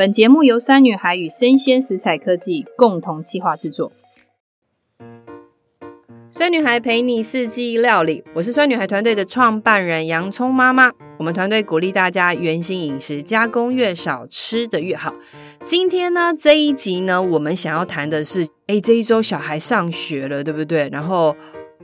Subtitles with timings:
[0.00, 3.92] 本节目由酸女孩与生鲜食材科技共同企划制作。
[6.30, 10.90] 酸女孩陪你四季料理，我是酸女孩团队的创办人洋葱妈妈。
[11.18, 15.12] 我们团队鼓励大家原型饮食，加工越少，吃得越好。
[15.64, 20.88] 今天呢，这一集呢，我们想要谈的是，哎，这一周小孩上学了，对不对？
[20.90, 21.36] 然后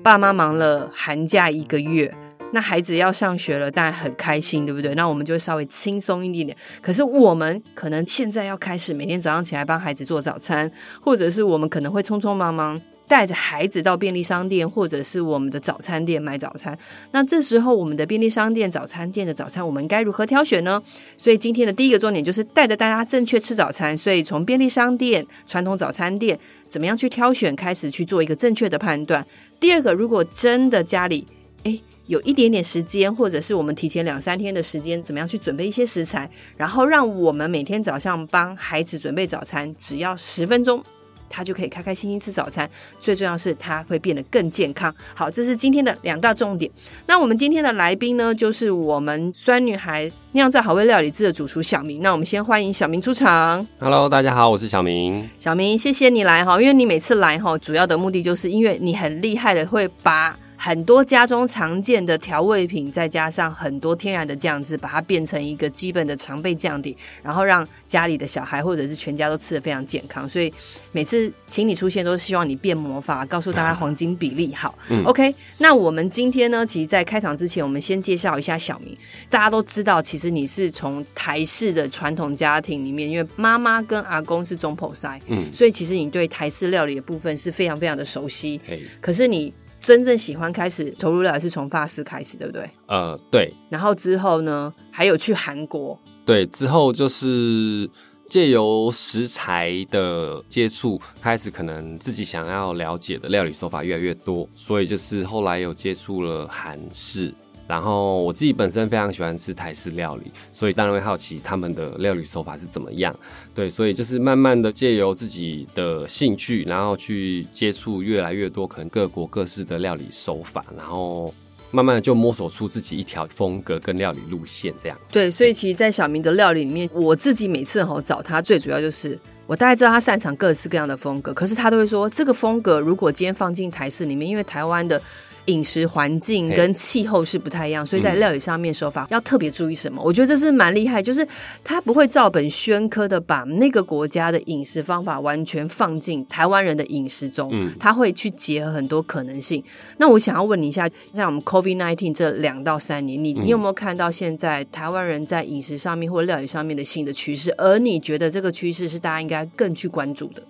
[0.02, 2.14] 爸妈忙了寒假一个月，
[2.52, 4.94] 那孩子要上学了，当然很开心，对不对？
[4.94, 6.56] 那我们就稍微轻松一点点。
[6.80, 10.70] 可是我们可能现在要开始每天早上起来帮孩子做早餐，
[11.00, 12.80] 或者是我们可能会匆匆忙忙。
[13.08, 16.76] 带着孩子到便利商店或者是我们的早餐店买早餐，
[17.12, 20.82] 那这时候我们的便利商店、早餐店的早餐，我们该如何挑选呢？
[21.16, 23.96] 所以今天的第一个重点就是带着大家正确吃早餐。
[23.96, 26.36] 所以从便利商店、传统早餐店
[26.66, 29.24] 怎么样去挑选，开始去做一个正确的判断。
[29.60, 31.24] 第二个，如果真的家里
[31.62, 40.82] 诶有一点点时间，或者是我们提前两三天的时间，怎么样去准备一些食材，然后让我们每天早上帮孩子准备早餐，只要十分钟。
[41.28, 44.94] 他就可以开开心心吃早餐，最重要是他会变得更健康。
[45.12, 46.70] 好，这是今天的两大重点。
[47.04, 52.00] 那我们今天的来宾呢，就是我们酸女孩酿造好味料理制的主厨小明。
[52.00, 53.66] 那我们先欢迎小明出场。
[53.80, 55.28] Hello，大家好，我是小明。
[55.40, 60.38] 小明，谢谢你来哈，因为你每次来哈，主要的目的就是因为你很厉害的会把。
[60.56, 70.28] 很多家中常见的调味品，再加上很多天然的酱汁，把它变成一个基本的常备酱底，然后让家里的小孩或者是全家都吃的非常健康。
[70.28, 70.52] 所以
[70.92, 74.76] 每次请你出现，都是希望你变魔法，告诉大家黄金比例好。
[74.88, 75.34] 嗯，OK。
[75.58, 78.96] 那我们今天呢，其实，在开场之前，我们先介绍一下小明。
[79.28, 88.60] 大家都知道，其实你是从台式的传统家庭里面，因为妈妈跟阿公是总铺师，嗯，所以其实你对台式料理的部分是非常非常的熟悉。
[89.00, 89.52] 可是你。
[89.86, 92.68] 真正喜欢开始投入料理是从法式开始，对不对？
[92.88, 93.54] 呃，对。
[93.68, 95.96] 然后之后呢，还有去韩国。
[96.24, 97.88] 对，之后就是
[98.28, 107.32] 借由食材的接触，开始可能自己想要了解的料理手法越来越多，所以就是后来有接触了韩式。
[107.66, 113.14] 然后我自己本身非常喜欢吃台式料理，所以当然会好奇他们的料理手法是怎么样。
[113.54, 121.34] 对，所以就是慢慢的借由自己的兴趣，然后去接触越来越多可能各国各式的料理手法，然后
[121.72, 124.96] 慢慢的就摸索出自己一条风格跟料理路线这样。
[125.10, 135.02] 对，所以其实，在小明的料理里面，我自己每次吼找他，最主要就是我大概知道他擅长各式各样的风格，可是他都会说这个风格如果今天放进台式里面，因为台湾的。
[135.46, 140.02] 饮食环境跟气候是不太一样，所以在料理上面手法要特别注意什么？
[140.04, 141.26] 我觉得这是蛮厉害，就是
[141.62, 149.62] 他不会照本宣科的把那个国家的饮食方法完全放进台湾人的饮食中，他会去结合很多可能性。
[149.98, 157.54] 那我想要问你一下，像我们 COVID nineteen 这两到三年，你你有没有看到现在台湾人在饮食上面或料理上面的新的趋势？
[157.56, 160.42] 而你觉得这个趋势是大家应该更去关注的？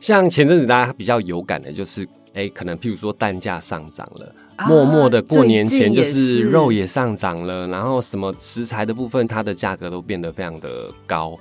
[0.00, 4.34] 像前阵子大家比较有感的就是，哎，可能譬如说蛋价上涨了。
[4.66, 11.38] 默默的过年前就是肉也上涨了，然后什么食材的部分，它的价格都变得非常的高。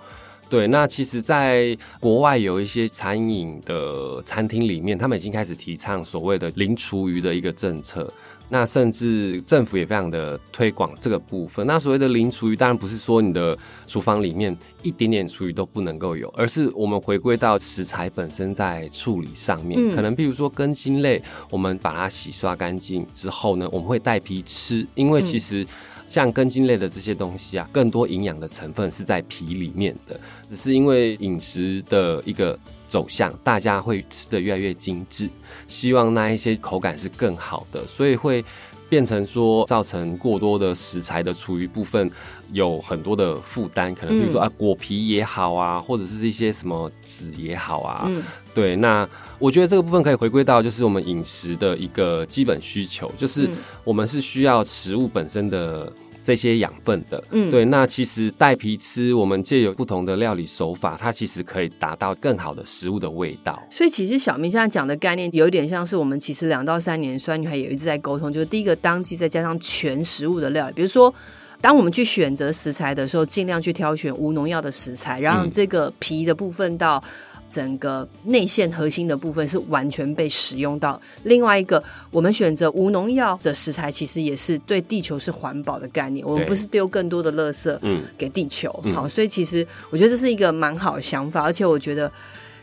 [0.50, 8.12] 对，那其实，在国外有一些餐饮的餐厅里面，他们已经开始提倡所谓的零厨余的一个政策。
[8.54, 11.66] 那甚至政府也非常的推广这个部分。
[11.66, 13.58] 那所谓的零厨余，当然不是说你的
[13.88, 19.80] 厨房里面一点点厨余都不能够有，而是我们回归到食材本身在处理上面。
[19.82, 25.66] 嗯、可能譬如说根茎类，我们把它洗刷干净之后呢，我们会带皮吃，因为其实
[26.06, 30.20] 像根茎类的这些东西啊，更多营养的成分是在皮里面的，
[30.50, 32.60] 只是因为饮食的一个。
[32.92, 35.30] 走向大家会吃的越来越精致，
[35.66, 38.44] 希望那一些口感是更好的，所以会
[38.90, 42.12] 变成说造成过多的食材的厨余部分
[42.52, 48.22] 有很多的负担，可能比如说啊果皮也好啊，或者是一些什么籽也好啊，嗯，
[48.54, 49.08] 对，那
[49.40, 53.50] 我觉得这个部分可以回归到就是我们饮食的一个基本需求，就是
[53.86, 55.90] 我们是需要食物本身的。
[56.24, 63.62] 这些养分的，嗯，对，那其实带皮吃，我们借有不同的料理手法，它其实可以达到更好的食物的味道。
[63.70, 71.14] 所以，其实小明现在讲的概念，有一点像是我们其实两到三年酸女孩也一直在沟通，就是第一个当季，再加上全食物的料理，比如说，
[71.60, 77.04] 当我们去选择食材的时候，尽量去挑选无农药的食材，让这个皮的部分到。
[77.52, 81.00] 整个内线核心的部分是完全被使用到。
[81.24, 86.26] 另外一个，我们选择无农药的食材，其实也是对地球是环保的概念。
[86.26, 87.78] 我们不是丢更多的垃圾
[88.18, 88.72] 给地球。
[88.96, 92.10] 好，所以其实我觉得这是一个蛮好的想法，而且我觉得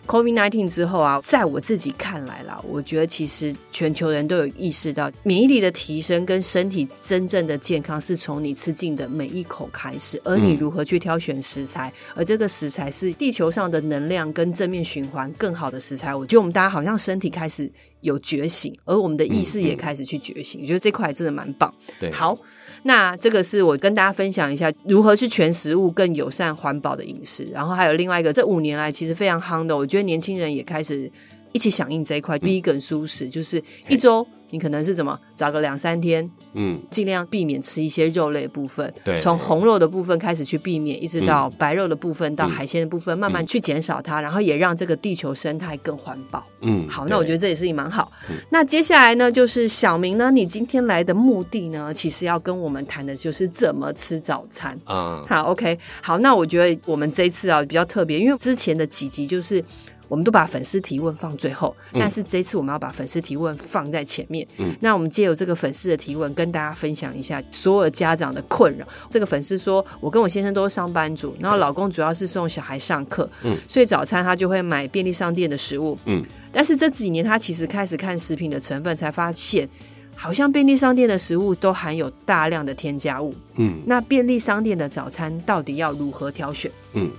[0.08, 16.14] COVID-19 之后啊，在我自己看来啦，我觉得其实全球人都有意识到，免疫力的提升跟身体真正的健康是从你吃进的每一口开始，而你如何去挑选食材，嗯、而这个食材是地球上的能量跟正面循环更好的食材。
[16.14, 17.70] 我觉得我们大家好像身体开始
[18.00, 20.62] 有觉醒，而我们的意识也开始去觉醒。
[20.62, 21.72] 我、觉得这块真的蛮棒。
[22.00, 22.38] 对，好。
[22.82, 31.10] 那这个是我跟大家分享一下如何去全食物更友善环保的饮食，然后还有另外一个，这五年来其实非常夯的，我觉得年轻人也开始
[31.52, 34.26] 一起响应这一块，vegan 素食，就是一周。
[34.50, 46.44] 你可能是怎么找个两三天，嗯，尽量避免吃一些肉类的部分，对，从红肉的部分开始去避免，一直到白肉的部分，嗯、到海鲜的部分，慢慢去减少它，然后也让这个地球生态更环保。
[46.60, 48.10] 嗯，好，那我觉得这也是蛮好。
[48.50, 55.24] 那接下来呢，就是小明呢，你今天来的目的呢，其实要跟我们谈的就是怎么吃早餐啊。
[55.28, 59.62] 好，OK，好，那我觉得我们这一次啊比较特别，因为之前的几集就是。
[60.08, 64.46] 我们都把粉丝提问放最后，但是这次我们要把粉丝提问放在前面。
[64.56, 68.86] 嗯，那我们借由这个粉丝的提问，跟大家分享一下所有家长的困扰。
[69.10, 79.68] 这个粉丝说：“我跟我先生都是上班族，然后老公主要是送小孩上课，嗯，所以早餐他就会买便利商店的食物，嗯，但是这几年他其实开始看食品的成分，才发现
[80.16, 86.70] 好像便利商店的食物都含有大量的添加物，嗯，那便利商店的早餐到底要如何挑选？
[86.94, 87.10] 嗯。”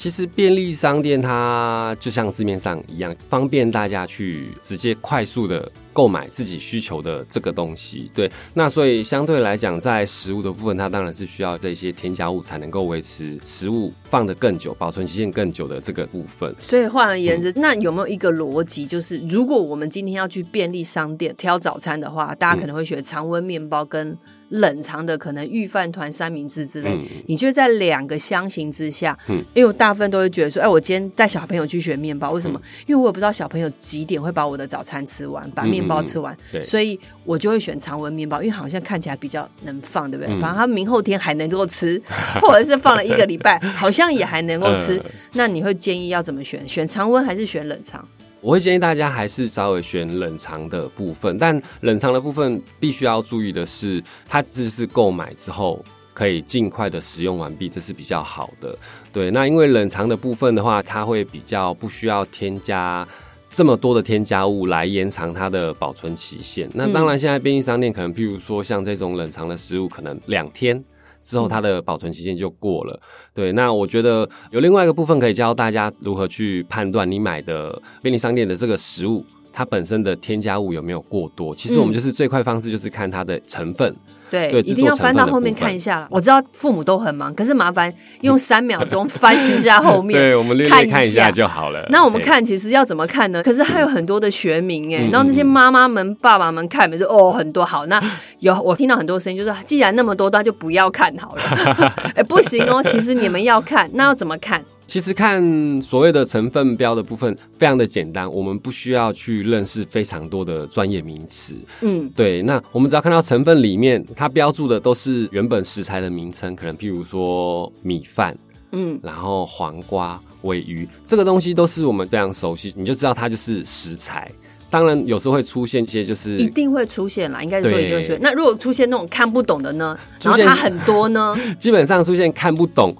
[0.00, 8.10] 其实便利商店它就像字面上一样，方便大家去直接快速的购买自己需求的这个东西。
[8.14, 16.50] 对，那所以相对来讲，在食物的部分，它当然是需要这些添加物才能够维持食物放得更久、保存期限更久的这个部分。
[16.58, 24.16] 所以换而言之，那有没有一个逻辑，就是如果我们今天要去便利商店挑早餐的话，大家可能会选常温面包跟。
[24.50, 32.60] 冷藏的可能御饭团、三明治之类，嗯、你就在两个相形之下，嗯、因为我大部分都会觉得说，哎，我今天带小朋友去选面包，为什么？
[32.62, 40.34] 嗯、因为我也不知道小朋友几点会把我的早餐吃完，把面包吃完，所以我就会选常温面包，因为好像看起来比较能放，对不对？
[40.34, 42.00] 嗯、反正他明后天还能够吃，
[42.42, 44.96] 或者是放了一个礼拜，好像也还能够吃。
[44.98, 45.04] 呃、
[45.34, 46.66] 那你会建议要怎么选？
[46.68, 48.06] 选常温还是选冷藏？
[48.40, 55.84] 我会建议大家还是稍微选冷藏的部分，但冷藏的部分必须要注意的是，它只是购买之后
[56.14, 58.76] 可以尽快的使用完毕，这是比较好的。
[59.12, 63.06] 对，那因为冷藏的部分的话，它会比较不需要添加
[63.50, 66.66] 这么多的添加物来延长它的保存期限。
[66.74, 70.82] 那当然，现在便利商店可能，譬如说像这种冷藏的食物，可能两天。
[71.20, 73.00] 之后，它的保存期限就过了。
[73.34, 81.54] 对，那我觉得有另外一个部分可以教大家如何去判断你买的便利商店的这个食物，它本身的添加物有没有过多。
[81.54, 83.94] 其实我们就是最快方式，就是看它的成分。
[84.30, 86.06] 对，对一定要翻到后面看一下。
[86.10, 91.84] 我知道父母都很忙，可是麻烦用三秒钟翻一下后面， 对，我们略略看一下就好了。
[91.90, 93.42] 那我们看其实要怎么看呢？
[93.42, 97.86] 可是还有很多的学名哎，然后那些妈妈们、爸爸们看，就哦很多好。
[97.86, 98.02] 那
[98.38, 101.42] 有我听到很多声音，就说既然那么多，那就不要看好了。
[102.14, 104.62] 哎，不行哦，其实你们要看，那要怎么看？
[104.90, 111.54] 其实看所谓的成分标的部分非常的简单，我们不需要去认识非常多的专业名词。
[111.82, 118.36] 嗯，对，那我们只要看到成分里面它标注的都是原本食材的名称，可能譬如说米饭，
[118.72, 124.28] 嗯，然后黄瓜、鮪鱼，这个东西都是我们非常熟悉，你就知道它就是食材。
[124.68, 128.18] 当然有时候会出现一些就是一定会出现啦，应该是说一定会出现。
[128.20, 129.96] 那如果出现那种看不懂的呢？
[130.20, 131.36] 然后它很多呢？
[131.60, 132.92] 基本上出现看不懂。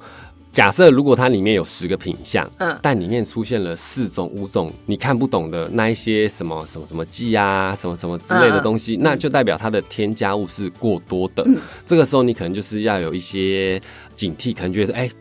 [0.52, 11.44] 假设如果它里面有十个品相，嗯，但里面出现了四种、五种你看不懂的那一些什么什么什么剂啊，什么什么之类的东西，嗯、那就代表它的添加物是过多的。
[11.46, 13.80] 嗯、这个时候你可能就是要有一些
[14.14, 15.06] 警惕，可能觉得哎。
[15.06, 15.12] 欸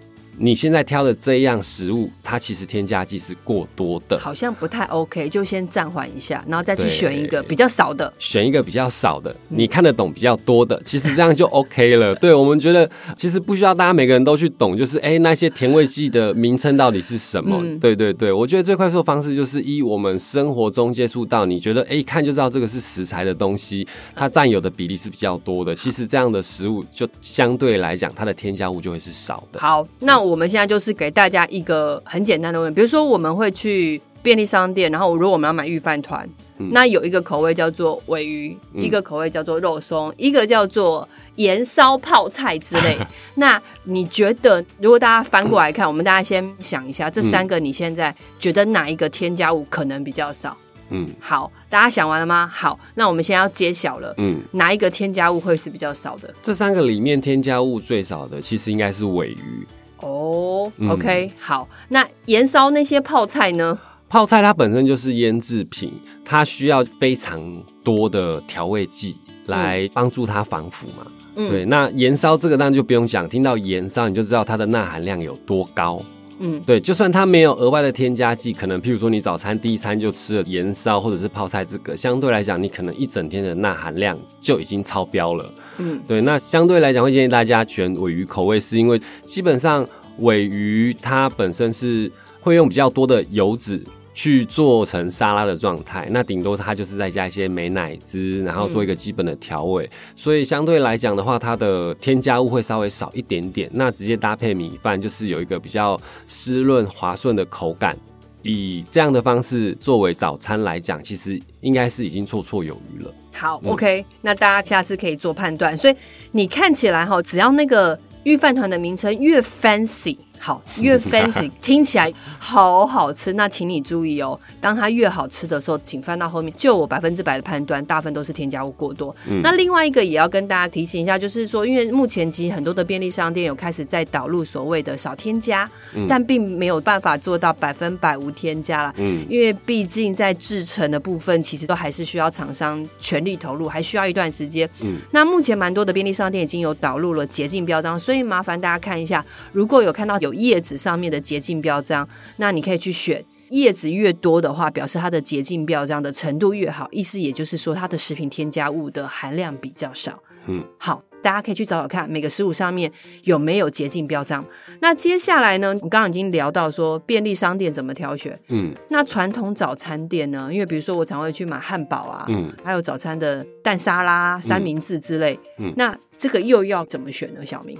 [0.41, 12.15] 你现在挑的这样食物，它其实添加剂是过多的，好像不太 OK，就先暂缓一下，然后再去选一个比较少的，选一个比较少的，你看得懂比较多的， 其实这样就 OK 了。
[12.15, 17.59] 对，我们觉得其实不需要大家每个人都去懂，就是哎、欸、那些甜味剂的名称到底是什么？
[17.61, 29.59] 嗯、对对对，我觉得最快速的方式就是一我们生活中接触到，你觉得哎、欸、一看就知道这个是食材的东西，它占有的比例是比较多的，其实这样的食物就相对来讲它的添加物就会是少的。
[29.59, 30.28] 好，那我。
[30.29, 42.97] 我们现在就是给大家一个很简单的问题，比如说我们会去便利商店，然后如果我们要买御饭团，嗯、那有一个口味叫做尾鱼，嗯、一个口味叫做肉松，一个叫做盐烧泡菜之类。
[43.35, 50.55] 那你觉得，如果大家翻过来看，嗯、我们大家先想一下，这三个你现在觉得哪一个添加物可能比较少？
[50.91, 52.49] 嗯，好，大家想完了吗？
[52.51, 54.13] 好，那我们现在要揭晓了。
[54.17, 56.33] 嗯，哪一个添加物会是比较少的？
[56.43, 59.67] 这三个里面添加物最少的，其实应该是尾鱼。
[60.01, 63.77] 哦、oh，OK，、嗯、好，那盐烧那些泡菜呢？
[64.07, 65.93] 泡菜它本身就是腌制品，
[66.25, 67.39] 它需要非常
[67.83, 69.15] 多的调味剂
[69.45, 71.05] 来帮助它防腐嘛。
[71.35, 76.01] 嗯、对，那盐烧这个当然就不用讲，听到盐烧你就知道它的钠含量有多高。
[76.39, 85.53] 嗯，对，就算它没有额外的添加剂，可能譬如说你早餐第一餐就吃了盐烧或者是泡菜这个，相对来讲你可能一整天的钠含量就已经超标了。
[85.77, 89.87] 嗯，对，那相对来讲会建议大家选尾鱼口味，是因为基本上
[90.19, 93.83] 尾鱼它本身是会用比较多的油脂。
[94.13, 103.69] 去做成沙拉的状态，那顶多它就是再加一些美乃滋，然后做一个基本的调味，嗯、所以相对来讲的话，它的添加物会稍微少一点点。
[103.73, 107.97] 那直接搭配米饭，就是有一个比较湿润滑顺的口感。
[108.41, 113.13] 以这样的方式作为早餐来讲，其实应该是已经绰绰有余了。
[113.33, 115.77] 好、嗯、，OK，那大家下次可以做判断。
[115.77, 115.95] 所以
[116.31, 120.17] 你看起来哈，只要那个御饭团的名称越 fancy。
[120.39, 124.39] 好，越 fancy 听起来好好吃，那请你注意哦。
[124.61, 126.51] 当它越好吃的时候，请翻到后面。
[126.55, 129.13] 就我百分之百的判断，大部分都是添加物过多。
[129.29, 138.93] 嗯、那另外一个也要跟大家提醒一下，就是说，因为目前其实很多的便利商店有开始在导入所谓的少添加，嗯、但并没有办法做到百分百无添加了。
[138.97, 144.69] 嗯，因为毕竟在制成的部分，其实都还是需要厂商全力投入，还需要一段时间。
[144.81, 150.28] 嗯，那目前蛮多的便利商店已经有导入了洁净标章，所以麻烦大家看一下，如果有看到有。
[150.33, 152.07] 叶子上面的洁净标章，
[152.37, 160.21] 那你可以去选叶子越多的话，表示它的洁净标章的程度越好，意思也就是说它的食品添加物的含量比较少。
[160.47, 162.91] 嗯，好，大家可以去找找看每个食物上面
[163.23, 164.43] 有没有洁净标章。
[164.79, 168.39] 那接下来呢，我刚刚已经聊到说便利商店怎么挑选。
[168.47, 170.49] 嗯，那传统早餐店呢？
[170.51, 175.37] 因为比如说我常会去买汉堡啊，嗯，还有早餐的蛋沙拉、三明治之类。
[175.57, 177.45] 嗯，那这个又要怎么选呢？
[177.45, 177.77] 小明？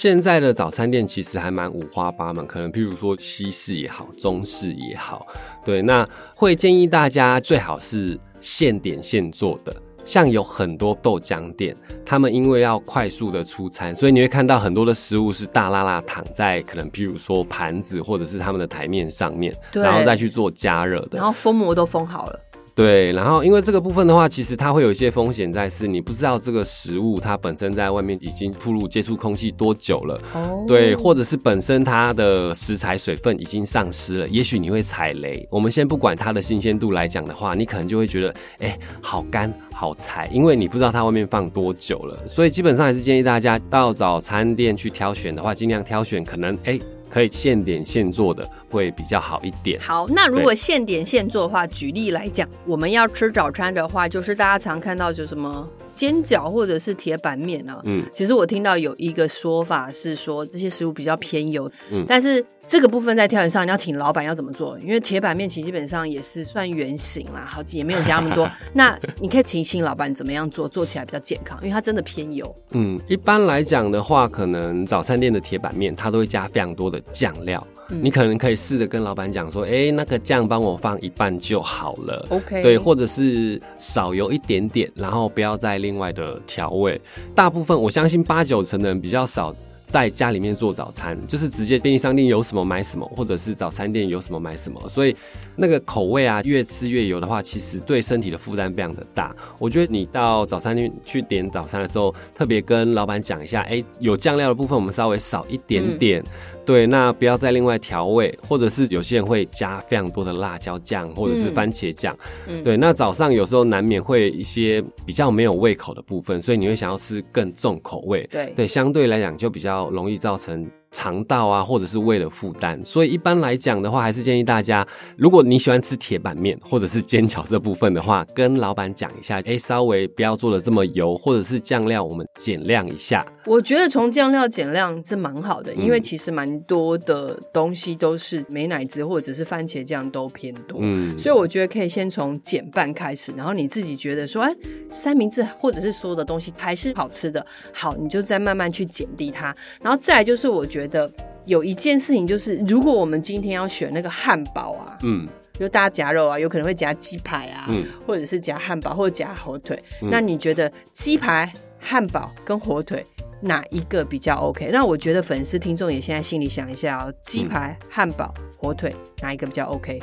[0.00, 5.26] 现在的早餐店其实还蛮五花八门，可能譬如说西式也好，中式也好，
[5.64, 9.74] 对，那会建议大家最好是现点现做的。
[10.04, 11.76] 像有很多豆浆店，
[12.06, 22.40] 他们因为要快速的出餐，所以你会看到很多的食物是大拉拉躺在可能譬如说盘子或者是他们的台面上面，对然后再去做加热的，然后封膜都封好了。
[22.78, 35.44] 对，然后因为这个部分的话，其实它会有一些风险在，是你不知道这个食物它本身在外面已经暴露接触空气多久了，哦，对，或者是本身它的食材水分已经丧失了，也许你会踩雷。
[35.50, 42.24] 我们先不管它的新鲜度来讲的话，你可能就会觉得，哎，好干好柴，因为你不知道它外面放多久了。
[42.28, 46.78] 所以基本上还是建议大家到早餐店去挑选的话，尽量挑选可能哎。
[47.10, 49.80] 可以现点现做的会比较好一点。
[49.80, 57.80] 好，那如果现点现做的话，对举例来讲，我们要吃早餐的话，就是大家常看到就什么煎饺或者是铁板面啊。
[57.84, 62.44] 嗯，其实我听到有一个说法是说这些食物比较偏油，嗯，但是。
[62.70, 64.78] 这个部分在挑选上，你要请老板要怎么做？
[64.80, 68.46] 因为铁板面其实基本上也是算圆形啦，好，也没有加那么多。
[68.74, 72.54] 那你可以请请老板怎么样做，做起来比较健康，因为它真的偏油。
[72.72, 82.26] 嗯，一般来讲的话，可能早餐店的铁板面它都会加非常多的酱料，嗯、你可能可以试着跟老板讲说，哎，那个酱帮我放一半就好了。
[82.30, 87.00] OK，对，或者是少油一点点，然后不要再另外的调味。
[87.34, 89.54] 大部分我相信八九成的人比较少。
[89.88, 95.16] 在家里面做早餐，就是直接便利商店有什么买什么，或者是早餐店有什么买什么，所以
[95.56, 99.34] 那个口味啊，越吃越油的话，其实对身体的负担非常的大。
[99.58, 106.20] 我觉得你到早餐店去点早餐的时候，特别跟老板讲一下，哎、欸，有酱料的部分我们稍微少一点点。
[106.20, 112.14] 嗯对，那不要再另外调味，或者是有些人会加非常多的辣椒酱，或者是番茄酱。
[112.46, 118.28] 嗯，对，那早上有时候难免会一些比较没有胃口的部分，所以你会想要吃更重口味。
[118.30, 120.68] 对，对，相对来讲就比较容易造成。
[120.90, 133.24] 肠道啊，或者是为了负担，所以一般来讲的话，还是建议大家，如果你喜欢吃铁板面或者是煎饺这部分的话，跟老板讲一下， 哎、欸，稍微不要做的这么油，或者是酱料我们减量一下。
[133.44, 144.56] 我觉得从酱料减量是蛮好的，因为其实蛮多的东西都是美乃滋或者是番茄酱都偏多，嗯，所以我觉得可以先从减半开始，然后你自己觉得说，哎、欸，
[144.90, 150.77] 三明治或者是所有的东西还是好吃的，好，你就再慢慢去减低它，然后再来就是我觉得。
[150.78, 151.10] 觉得
[151.44, 155.26] 有一件事情就是，如果我们今天要选那个汉堡啊，嗯，
[155.58, 159.82] 就大家夹肉啊，有可能会夹鸡排啊，嗯，或者是夹汉堡或者夹火腿。
[160.02, 163.04] 嗯，那你觉得鸡排、汉堡跟火腿
[163.40, 164.70] 哪一个比较 OK？
[164.72, 170.00] 那我觉得粉丝听众也现在心里想一下哦，鸡排、汉堡、火腿哪一个比较 OK？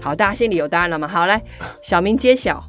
[0.00, 1.08] 好，大家心里有答案了吗？
[1.08, 1.42] 好，来，
[1.82, 2.62] 小明揭晓。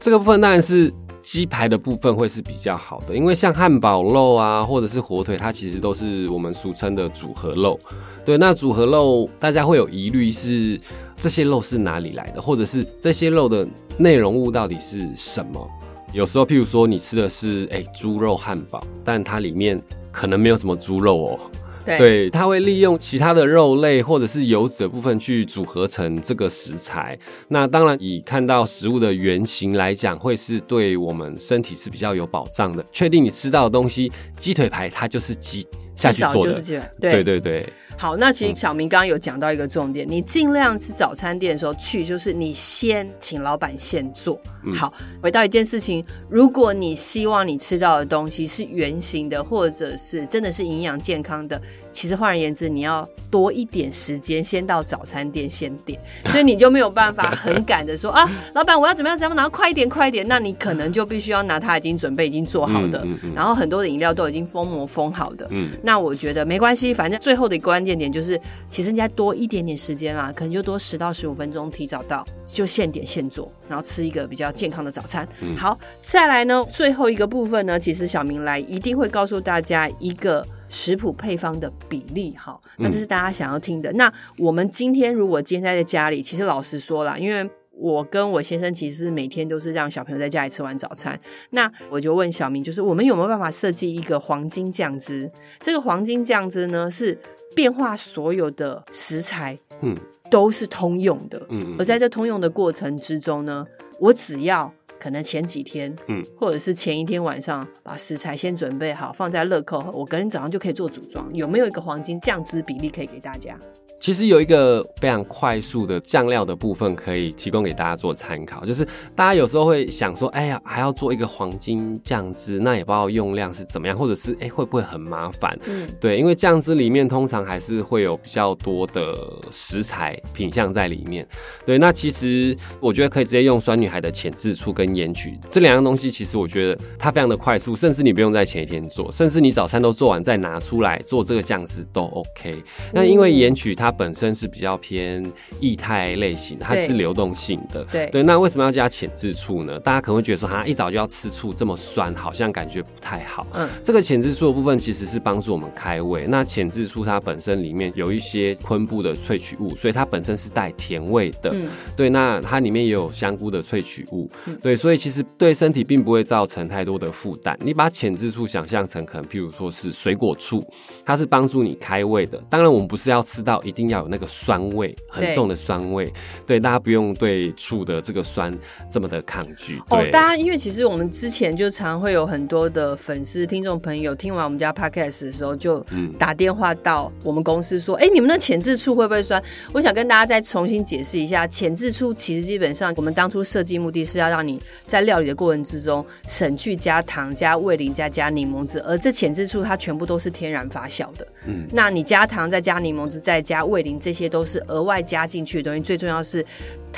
[0.00, 0.90] 这个部分当然是。
[1.26, 7.76] 鸡排的部分会是比较好的，因为像汉堡肉啊，或者是火腿，它其实都是我们俗称的组合肉。
[8.24, 10.80] 对，那组合肉大家会有疑虑是
[11.16, 13.66] 这些肉是哪里来的，或者是这些肉的
[13.98, 15.68] 内容物到底是什么？
[16.12, 21.40] 有时候，譬如说你吃的是诶猪肉汉堡，但它里面可能没有什么猪肉哦。
[21.86, 27.16] 对，它会利用其他的肉类或者是油脂的部分去组合成这个食材。
[27.48, 32.84] 那当然，以看到食物的原型来讲，会是对我们身体是比较有保障的。
[32.90, 36.52] 确定你吃到的东西，鸡腿排它就是鸡下去做的，
[37.00, 37.66] 对对对。
[37.96, 44.40] 好，那其实小明刚刚有讲到一个重点，嗯、你尽量吃早餐店的时候去，就是你先请老板现做。
[44.64, 51.60] 嗯、好，回到一件事情，如果你希望你吃到的东西是圆形的，或者是真的是营养健康的，
[51.92, 65.46] 其实换而言之，你要多一点时间先到早餐店先点， 所以你就没有办法很赶的说啊，老板我要怎么样怎么样，然后快一点快一点，那你可能就必须要拿他已经准备已经做好的，嗯嗯嗯、然后很多的饮料都已经封膜封好的。
[65.52, 75.26] 嗯，那我觉得没关系，反正最后的一关键点就是，其实你再多一点点时间啊，可能就多十到十五分钟提早到，就现点现做，然后吃一个比较健康的早餐。
[75.40, 80.44] 嗯、好，再来呢，最后一个部分呢，其实小明来一定会告诉大家一个。
[80.68, 83.88] 食谱配方的比例，哈，那这是大家想要听的。
[83.92, 91.16] 嗯、那我们今天如果今天在家里，其实老实说了，因为我跟我先生其实每天都是让小朋友在家里吃完早餐。
[91.50, 95.30] 那我就问小明，就是我们有没有办法设计一个黄金酱汁？
[95.60, 97.16] 这个黄金酱汁呢，是
[97.56, 99.96] 变化所有的食材，嗯，
[100.30, 103.66] 都是通用的，嗯，而在这通用的过程之中呢，
[103.98, 104.72] 我只要。
[104.98, 111.28] 可能前几天，嗯，或者是前一天晚上，把食材先准备好，放在乐扣，我隔天早上就可以做组装。
[111.34, 113.58] 有没有一个黄金酱汁比例可以给大家？
[114.06, 118.86] 其实有一个非常快速的酱料的部分可以提供给大家做参考，就是
[119.16, 125.58] 大家有时候会想说，哎呀，还要做一个黄金酱汁，那也不知道用量是怎么样，或者是哎会不会很麻烦？
[125.66, 129.16] 嗯，对，因为酱汁里面通常还是会有比较多的
[129.50, 131.26] 食材品相在里面。
[131.64, 142.62] 对，那其实我觉得可以直接用酸女孩的浅渍醋跟盐曲这两样东西，其实我觉得它非常的快速，甚至你不用在前一天做，甚至你早餐都做完再拿出来做这个酱汁都 OK。
[142.92, 145.24] 那因为盐曲它它本身是比较偏
[145.60, 147.84] 液态类型，它是流动性的。
[147.84, 149.78] 对对，那为什么要加浅渍醋呢？
[149.80, 153.46] 大家可能会觉得说，哈，一早就要吃醋，这么酸，好像感觉不太好。
[153.54, 156.26] 嗯，这个浅渍醋的部分其实是帮助我们开胃。
[156.26, 161.50] 那浅渍醋它本身里面有一些昆布的萃取物，所以它本身是带甜味的。
[161.52, 164.28] 嗯，对，那它里面也有香菇的萃取物。
[164.46, 167.56] 嗯，对，所以其实对身体并不会造成太多的负担。
[167.62, 170.60] 你把浅渍醋想象成可能，譬如说是水果醋，
[171.04, 172.42] 它是帮助你开胃的。
[172.50, 173.72] 当然，我们不是要吃到一。
[173.76, 176.06] 一定要有那个酸味，很重的酸味。
[176.46, 178.52] 对，对，大家不用对醋的这个酸
[178.90, 179.78] 这么的抗拒。
[179.90, 185.84] 哦，大家因为其实我们之前就常会有很多的粉丝、听众朋友听完我们家 podcast 的时候，就
[186.18, 201.26] 打电话到我们公司说：“哎、嗯，你们的浅渍醋会不会酸？”我想跟大家再重新解释一下，浅渍醋其实基本上我们当初设计目的是要让你在料理的过程之中省去加糖、加味淋、加加柠檬汁，而这浅渍醋它全部都是天然发酵的。
[201.46, 206.44] 嗯，那你加糖再加柠檬汁再加味淋这些都是额外加进去的东西，最重要是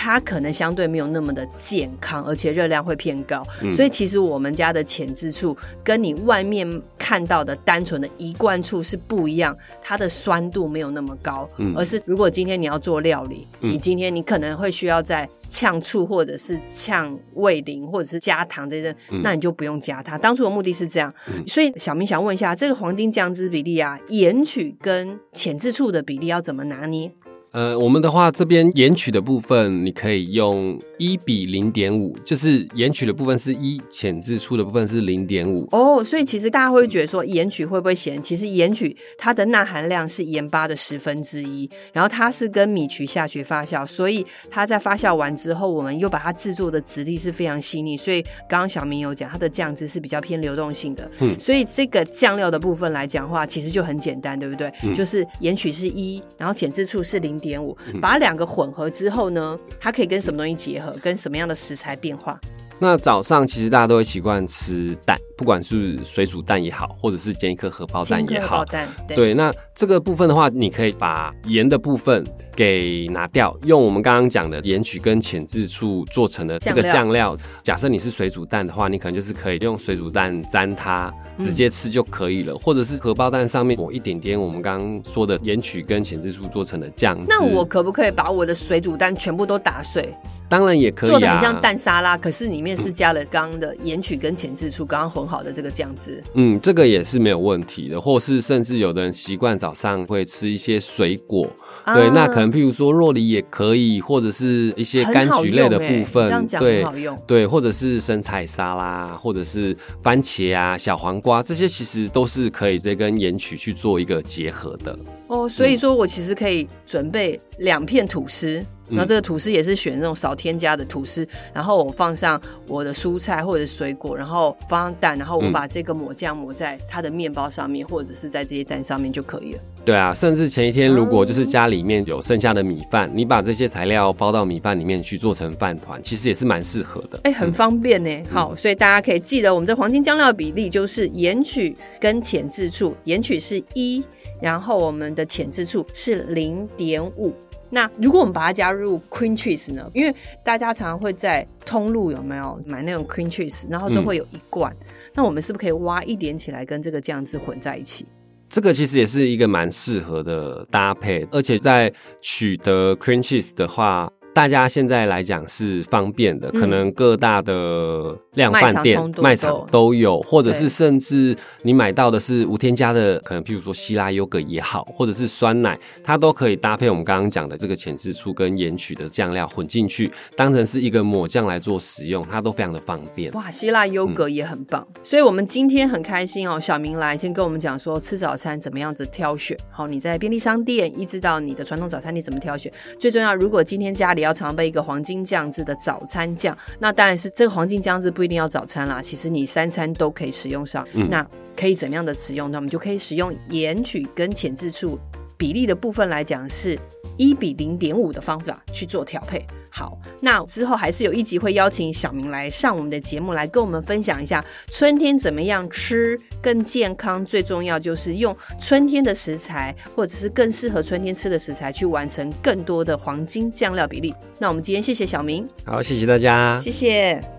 [0.01, 3.45] 它可能相对没有那么的健康，而且热量会偏高。
[3.63, 20.17] 嗯、所以其实我们家的浅渍醋跟你外面看到的单纯的一罐醋是不一样，它的酸度没有那么高，嗯、而是如果今天你要做料理，嗯、你今天你可能会需要在呛醋或者是呛味淋或者是加糖这些，嗯、那你就不用加它。
[20.17, 27.11] 当初的目的是这样，嗯、所以小明想问一下，这个黄金酱汁比例啊，盐曲跟浅渍醋的比例要怎么拿捏？
[27.53, 35.67] 呃，我们的话这边盐曲的部分，你可以用一比零点五，就是盐曲的部分是一，浅渍醋的部分是零点五。
[35.73, 38.23] 哦，所以其实大家会觉得说盐曲会不会咸？
[38.23, 47.97] 其实盐曲它的钠含量是盐巴的十分之一，然后它是跟米曲下去发酵，所以它在发酵完之后，我们又把它制作的质地是非常细腻。
[47.97, 51.11] 所以刚刚小明有讲，它的酱汁是比较偏流动性的。
[51.21, 54.71] 嗯，所以这个酱料的部分来讲的话，其实就很简单，对不对？
[54.83, 57.39] 嗯，就是盐曲是一，然后浅渍醋是零。
[57.39, 60.93] 点五，把两个混合之后呢，它可以跟什么东西结合？
[61.01, 62.39] 跟什么样的食材变化？
[62.81, 68.65] 那早上其实大家都会习惯吃蛋，不管是水煮蛋也好，或者是煎一颗荷包蛋也好。
[68.65, 69.35] 蛋对，对。
[69.35, 77.39] 那这个部分的话，你可以把盐的部分给拿掉，用我们刚刚讲的盐曲跟浅渍醋做成的这个酱料。
[77.63, 82.53] 假设你是水煮蛋的话，你可能就是可以用水煮蛋沾它，直接吃就可以了。
[82.55, 87.17] 嗯、或者是荷包蛋上面抹一点点我们刚刚说的盐曲跟浅渍醋做成的酱。
[87.29, 90.13] 那我可不可以把我的水煮蛋全部都打碎？
[90.49, 96.23] 当然也可以、啊，做的很像蛋沙拉，可是里面是加了刚刚的盐曲跟前置醋，刚刚混好的这个酱汁。
[96.35, 101.47] 嗯，这个也是没有问题的，或是甚至有的人习惯早上会吃一些水果，
[101.85, 114.99] 啊、对，那可能譬如说若梨也可以，或者是一些柑橘类的部分，欸、这样讲很好用，对，对，或者是生菜沙拉，或者是番茄啊、小黄瓜这些，其实都是可以再跟盐曲去做一个结合的。
[115.27, 118.55] 哦，所以说我其实可以准备两片吐司。
[118.55, 118.65] 然
[118.97, 129.61] 后这个吐司也是选那种少添加的吐司，然后我放上我的蔬菜或者水果，然后放上蛋，然后我把这个抹酱抹在它的面包上面，或者是在这些蛋上面就可以了。
[129.85, 137.19] 对啊，甚至前一天如果就是家里面有剩下的米饭，你把这些材料包到米饭里面去做成饭团，其实也是蛮适合的。
[137.25, 138.23] 哎，很方便呢。
[138.31, 144.05] 好，所以大家可以记得我们这黄金酱料比例就是盐曲跟浅质醋，盐曲是一，
[144.43, 147.33] 然后我们的浅质醋是零点五。
[147.71, 149.91] 那如果我们把它加入 cream cheese 呢？
[149.95, 154.73] 因为大家常常会在通路有没有买那种 cream cheese，然后都会有一罐。
[154.81, 158.07] 嗯、那我们是不是可以挖一点起来，跟这个酱汁混在一起？
[158.49, 164.11] 这个其实也是一个蛮适合的搭配，而且在取得 cream cheese 的话。
[164.35, 183.33] 大家现在来讲是方便的，嗯、可能各大的量贩店、卖场都有，或者是甚至你买到的是无添加的，可能譬如说希腊优格也好，或者是酸奶，它都可以搭配我们刚刚讲的这个浅渍醋跟盐曲的酱料混进去，当成是一个抹酱来做使用，它都非常的方便。
[183.33, 189.59] 哇，希腊优格也很棒，嗯、所以我们今天很开心哦，小明来先跟我们讲说吃早餐怎么样子挑选。
[189.69, 200.87] 好，你在便利商店一直到你的传统早餐店怎么挑选，最重要，如果今天家里要要常备一个黄金酱汁的早餐酱，那当然是这个黄金酱汁不一定要早餐啦，其实你三餐都可以使用上。
[200.93, 202.59] 嗯、那可以怎么样的使用呢？
[202.59, 204.99] 我们就可以使用盐曲跟浅渍醋
[205.39, 206.79] 比例的部分来讲是。
[207.17, 209.45] 一比零点五的方法去做调配。
[209.71, 217.27] 好，那之后还是有一集会邀请小明来上我们的节目，来跟我们分享一下春天怎么样吃更健康。
[217.27, 224.15] 最重要就是用春天的食材，或者是更适合春天吃的食材，去完成更多的黄金酱料比例。
[224.39, 227.38] 那我们今天谢谢小明，好，谢谢大家，谢谢。